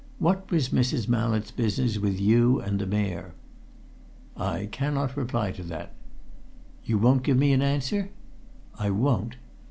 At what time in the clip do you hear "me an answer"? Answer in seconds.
7.37-8.09